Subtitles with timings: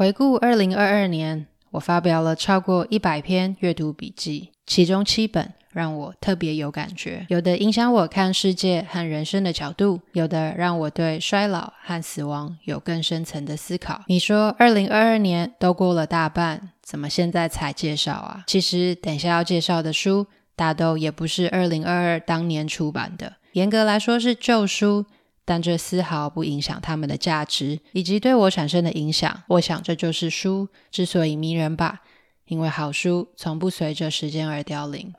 [0.00, 14.00] 回顾二零二二年，我发表了超过一百篇阅读笔记，其中七本让我特别有感觉，有的影响我看世界和人生的角度，有的让我对衰老和死亡有更深层的思考。
[14.06, 18.44] 你说二零二二年都过了大半，怎么现在才介绍啊？
[18.46, 20.26] 其实等下要介绍的书，
[20.56, 25.04] 大都也不是二零二二当年出版的，严格来说是旧书。
[25.50, 29.42] 但这丝毫不影响它们的价值以及对我产生的影响。
[29.48, 32.02] 我想这就是书之所以迷人吧，
[32.44, 35.12] 因为好书从不随着时间而凋零。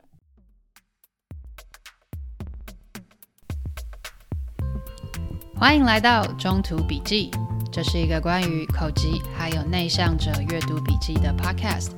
[5.54, 7.30] 欢迎来到中途笔记，
[7.70, 11.90] 这是一个关于口吃还有内向者阅读笔记的 podcast。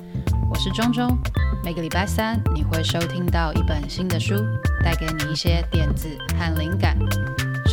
[0.50, 1.16] 我是中中，
[1.62, 4.34] 每个礼拜三你会收听到一本新的书，
[4.82, 6.98] 带给你一些点子和灵感。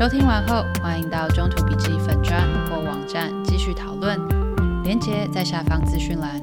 [0.02, 4.20] 收听完后，欢迎到中途笔记粉专或网站继续讨论，
[4.84, 6.42] 连接在下方资讯栏。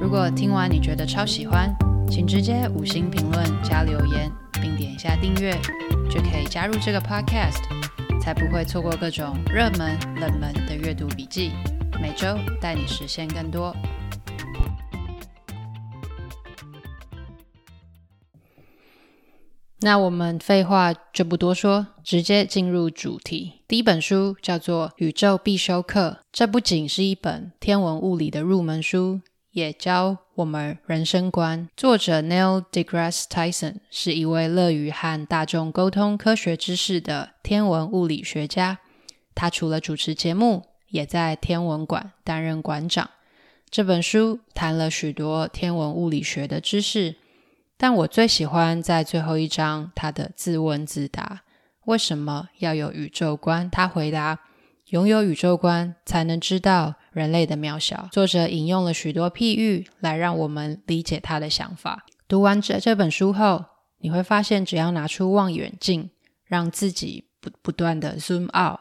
[0.00, 1.74] 如果听完你觉得超喜欢，
[2.08, 4.30] 请直接五星评论加留言，
[4.62, 5.60] 并点一下订阅，
[6.08, 7.58] 就可以加入这个 podcast，
[8.20, 11.50] 才不会错过各种热门、冷门的阅读笔记，
[12.00, 13.74] 每周带你实现更多。
[19.80, 23.60] 那我们废话就不多说，直接进入主题。
[23.68, 29.20] 第一本书叫做《宇宙必修课》，这不仅是一本天文物理的入门书，
[29.52, 31.68] 也教我们人生观。
[31.76, 38.78] 作者 Neil deGrasse Tyson 是一位乐于和大众沟通科学知识的天文物理学家。
[39.34, 43.10] 他除了主持节目，也在天文馆担任馆长。
[43.68, 47.16] 这本书谈了许多天文物理学的知识。
[47.78, 51.42] 但我最喜欢在最后一章他的自问自答：
[51.84, 53.70] 为什么要有宇宙观？
[53.70, 54.38] 他回答：
[54.86, 58.08] 拥有宇宙观才能知道人类的渺小。
[58.10, 62.06] 作者引用了许多譬喻来让我们理解他的想法。
[62.26, 63.64] 读完这这本书后，
[63.98, 66.10] 你会发现，只要拿出望远镜，
[66.44, 68.80] 让自己不不断的 zoom out，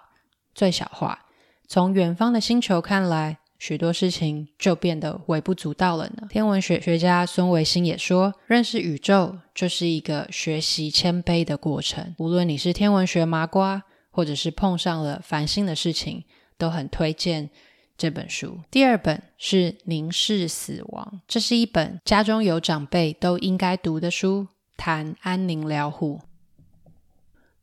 [0.53, 1.25] 最小化，
[1.67, 3.39] 从远方的星球看来。
[3.67, 6.27] 许多事情就变得微不足道了呢。
[6.29, 12.13] 天文学学家孙维新也说，认识宇宙就是一个学习谦卑的过程。
[12.19, 13.81] 无论你是天文学麻瓜，
[14.11, 16.25] 或者是碰上了烦心的事情，
[16.59, 17.49] 都很推荐
[17.97, 18.59] 这本书。
[18.69, 24.45] 第二本是《凝视死亡》，这是一本家中有长辈都应该读的书，
[24.77, 26.21] 谈安宁疗护。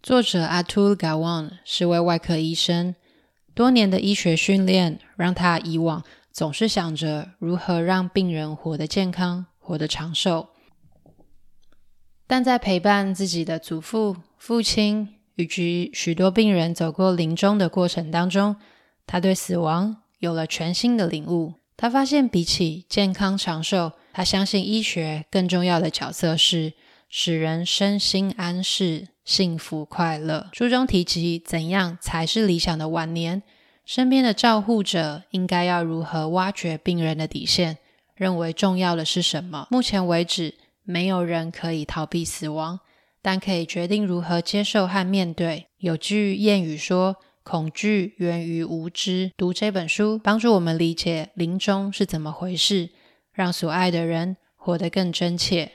[0.02, 2.96] 作者 Atul Gawan 是位外科医生。
[3.54, 6.02] 多年的医学训练让他以往
[6.32, 10.48] 总是想着如何让病人活得健康、活得长寿，
[12.26, 18.56] 但在陪伴自己的祖父、父亲以及许多病人走过临终的过程当中，
[19.06, 21.54] 他对死亡有了全新的领悟。
[21.76, 26.72] 他发现，比起健康长寿，他相信医学更重要的角色是
[27.08, 29.08] 使人身心安适。
[29.25, 30.49] 幸福快乐。
[30.53, 33.43] 书中提及怎样才是理想的晚年，
[33.84, 37.78] 身边的照护者应该要如何挖掘病人的底线，
[38.15, 39.66] 认为重要的是什么。
[39.71, 42.81] 目前为止，没有人可以逃避死亡，
[43.21, 45.66] 但可以决定如何接受和面对。
[45.78, 52.91] 有句谚语说：“恐惧源于无知。”读这本书，帮助我们理解临终是怎么回事，
[53.33, 55.72] 让所爱的人活得更真切。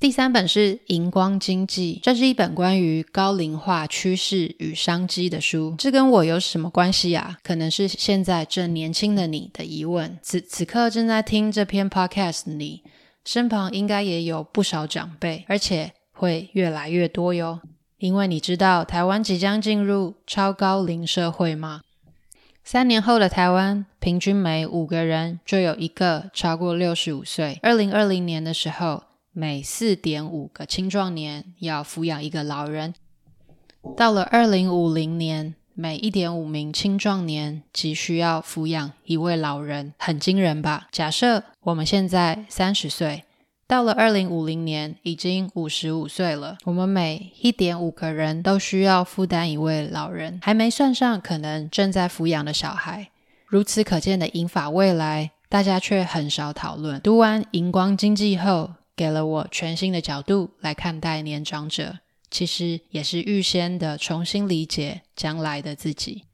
[0.00, 5.74] 第三本是《荧光经济》，这是一本关于高龄化趋势与商机的书。
[5.76, 7.36] 这跟我有什么关系啊？
[7.42, 10.18] 可能是现在正年轻的你的疑问。
[10.22, 12.82] 此此刻正在听这篇 podcast 的你，
[13.26, 17.60] 身旁应该也有不少长辈，而且会越来越多哟。
[17.98, 21.82] 因为你知道台湾即将进入超高龄社会吗？
[22.64, 27.58] 三年后的台湾，平均每五个人就有一个超过六十五岁。
[27.62, 32.94] 二零二零年的时候，每四点五个青壮年要抚养一个老人，
[33.96, 40.88] 到了二零五零年，每一点五名青壮年即需要抚养一位老人，很惊人吧？
[40.90, 43.22] 假设我们现在三十岁，
[43.68, 53.10] 到了二零五零年已经五十五岁了，我们每一点五个人都需要负担一位老人，还没算上可能正在抚养的小孩。
[53.46, 57.00] 如此可见的英法未来，大家却很少讨论。
[57.00, 62.00] 读完《荧光经济》后，给了我全新的角度来看待年长者，
[62.30, 66.24] 其实也是预先的重新理解将来的自己。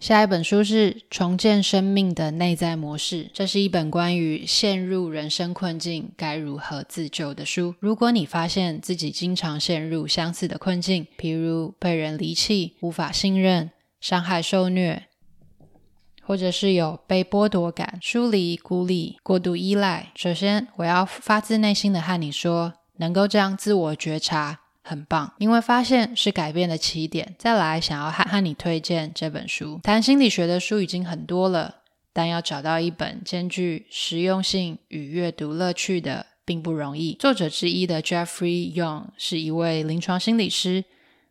[0.00, 7.76] 下一本书是《重建生命的内在模式》，这是一本关于陷入人生困境该如何自救的书。
[7.78, 13.70] 如果你发现自己经常陷入相似的困境，譬如被人离弃、无法信任、
[14.00, 15.04] 伤害受虐，
[16.32, 20.10] 或者是有被剥夺感、疏离、孤立、过度依赖。
[20.14, 27.34] 首先，我要发自内心的和你说，能够这样自我觉察很棒，因为发现是改变的起点。
[27.38, 31.82] 再来，想要和和你推荐这本书，谈心理学的书已经很多了，
[32.14, 37.14] 但要找到一本兼具实用性与阅读乐趣的，并不容易。
[37.20, 40.86] 作者之一的 Jeffrey Young 是一位临床心理师。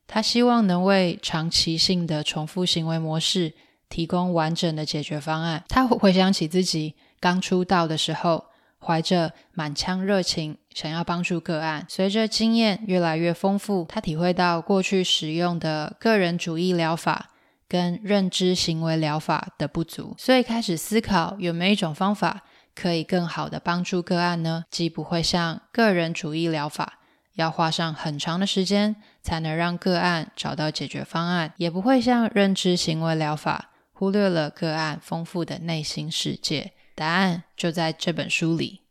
[0.05, 3.53] 他希望能为长期性的重复行为模式
[3.91, 5.63] 提供完整的解决方案。
[5.67, 8.45] 他回想起自己刚出道的时候，
[8.79, 11.85] 怀着满腔热情想要帮助个案。
[11.87, 17.29] 随着经验越来越丰富，他体会到过去使用的个人主义疗法
[17.67, 22.41] 跟认知行为疗法的不足，所以开始思考有没有一种方法
[22.73, 24.63] 可以更好的帮助个案呢？
[24.71, 26.99] 既不会像个人主义疗法。
[27.35, 33.69] 要花上很长的时间才能让个案找到解决方案，也不会像认知行为疗法
[34.01, 36.71] 忽略了个案丰富的内心世界。
[36.95, 38.81] 答案就在这本书里。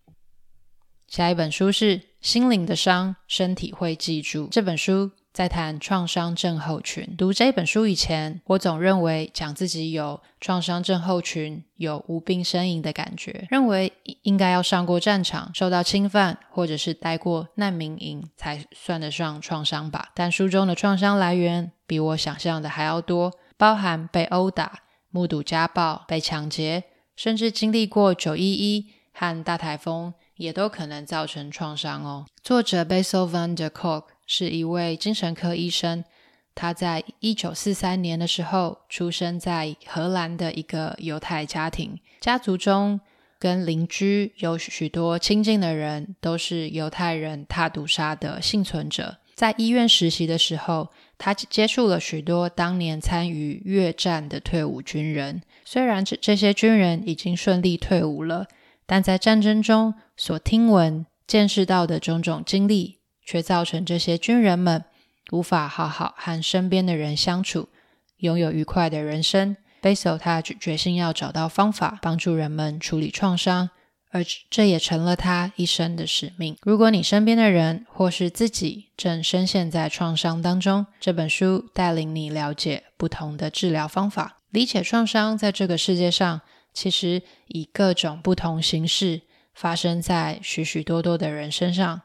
[1.09, 5.11] 下一本书是《心灵的伤，身体会记住》这本书。
[5.33, 7.17] 在谈创伤症候群。
[7.17, 13.93] 读这本书以前，我总认为讲自己有创伤症候群有无病呻吟的感觉，认为
[14.23, 20.11] 应该要上过战场、受到侵犯，或者是待过难民营才算得上创伤吧。
[20.15, 24.81] 但书中的创伤来源比我想象的还要多，包含被殴打、
[25.11, 26.85] 目睹家暴、被抢劫，
[27.15, 32.27] 甚至经历过九一一和大台风，也都可能造成创伤哦。
[32.43, 36.05] 作者 Bessel van der Kolk 是一位精神科医生，
[36.55, 43.01] 他在一九四三年的时候出生在荷兰的一个犹太家庭，家族中
[43.39, 49.17] 跟邻居有许多亲近的人都是犹太人大屠杀的幸存者。
[49.41, 55.41] 在医院实习的时候，他接触了许多当年参与越战的退伍军人。
[55.65, 58.49] 虽然这这些军人已经顺利退伍了，
[58.85, 62.99] 但在战争中所听闻、见识到的种种经历。
[63.25, 64.85] 却造成这些军人们
[65.31, 67.69] 无法好好和身边的人相处，
[68.19, 69.57] 拥有愉快的人生。
[69.81, 73.71] Bessel 他决心要找到方法帮助人们处理创伤，
[74.11, 76.57] 而这也成了他一生的使命。
[76.63, 86.41] 如果你身边的人或是自己正深陷在创伤当中，这本书带领你了解不同的治疗方法，理解创伤在这个世界上
[86.75, 89.23] 其实以各种不同形式
[89.55, 92.03] 发生在许许多多的人身上。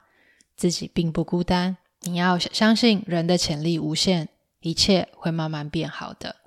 [0.55, 4.29] 自己并不孤单，你要相信人的潜力无限，
[4.61, 6.37] 一切会慢慢变好的。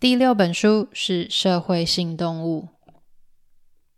[0.00, 2.62] 第六本书是《社会性动物》，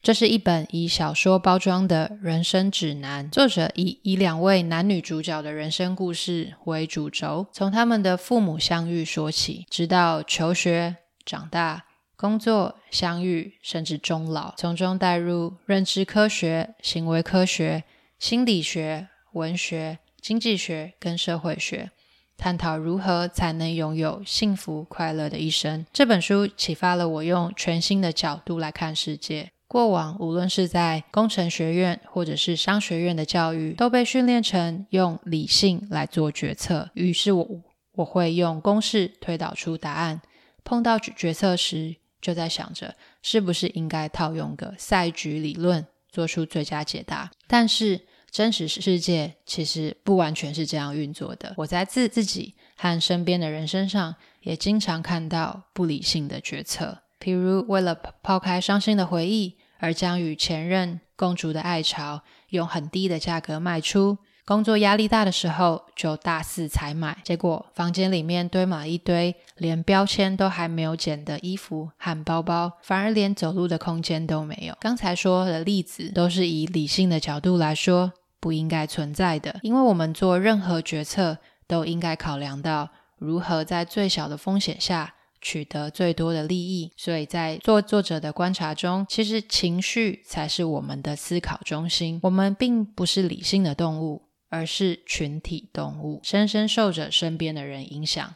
[0.07, 3.29] 这是一本以小说包装的人生指南。
[3.29, 17.83] 作者以以两位男女主角的人生故事为主轴，从他们的父母相遇说起，直到求学、长大、工作、相遇，甚至终老，从中带入认知科学、行为科学、
[18.21, 19.09] 心理学。
[19.33, 21.91] 文学、经济学跟社会学，
[22.37, 25.85] 探讨如何才能拥有幸福快乐的一生。
[25.93, 29.51] 这本书启发了我用全新的角度来看世界。
[29.69, 36.89] 过往无论是在工程学院或者是商学院的教育，都被训练成用理性来做决策。
[36.95, 37.49] 于是我
[37.95, 40.21] 我会用公式推导出答案。
[40.63, 47.31] 碰到决决策时，就在想着是不是应该套用个赛局理论，做出最佳解答。
[47.47, 51.55] 但是真实世界其实不完全是这样运作的。
[51.57, 74.77] 我在自自己和身边的人身上，也经常看到不理性的决策，譬如为了抛开伤心的回忆，而将与前任共筑的爱巢用很低的价格卖出；工作压力大的时候，就大肆采买，结果房间里面堆满一堆连标签都还没有剪的衣服和包包，反而连走路的空间都没有。
[74.81, 78.13] 刚才说的例子都是以理性的角度来说。
[78.39, 86.93] 不应该存在的，因为我们做任何决策都应该考量到如何在最小的风险下取得最多的利益。
[86.97, 92.21] 所以在做作者的观察中，其实情绪才是我们的思考中心。
[92.23, 98.35] 我们并不是理性的动物，而是群体动物，深深受着身边的人影响。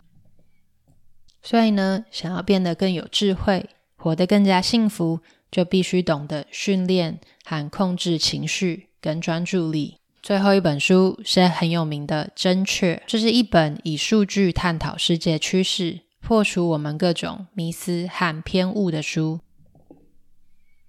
[1.42, 9.97] 所以呢，想要变得更有智慧，活得更加幸福，就必须懂得训练和控制情绪跟专注力。
[10.23, 19.40] 最后一本书是很有名的《真确》，这是一本以数据探讨世界趋势、破除我们各种迷思和偏误的书。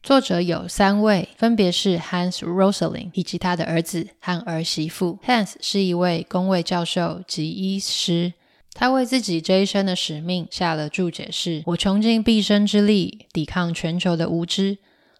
[0.03, 5.17] 作者有三位，分别是 Hans Rosling 以及他的儿子和儿媳妇。
[5.25, 8.33] Hans 是一位公卫教授及医师，
[8.73, 14.77] 他为自己这一生的使命下了注解是：“我穷尽毕生之力抵抗全球的无知，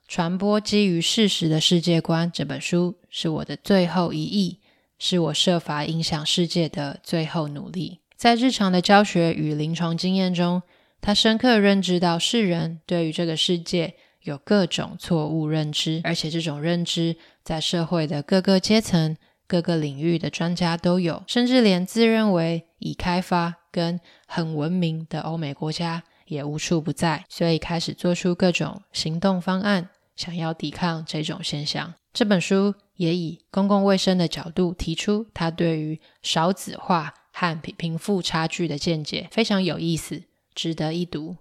[0.08, 2.32] 传播基于事实的世界观。
[2.32, 4.60] 这本书是我的最后一役，
[5.00, 10.62] 是我设法影响世界的最后努力。”在日常的教学与临床经验中，
[11.01, 31.96] 他深刻认知到世人对于这个世界有各种错误认知，而且这种认知在社会的各个阶层、各个领域的专家都有，甚至连自认为已开发跟很文明的欧美国家也无处不在，所以开始做出各种行动方案，想要抵抗这种现象。
[32.13, 40.24] 这本书也以公共卫生的角度提出他对于少子化和贫富差距的见解，非常有意思。
[40.54, 41.38] 值得一读。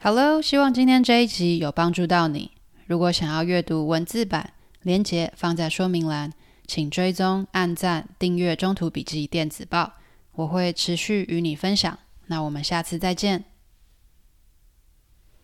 [0.00, 2.52] Hello，希望今天这一集有帮助到你。
[2.86, 6.32] 如果想要阅读文字版，连结放在说明栏，
[6.66, 9.84] 请追踪、按赞、订阅《中途笔记电子报》，
[10.32, 11.98] 我会持续与你分享。
[12.28, 13.49] 那我们下次再见。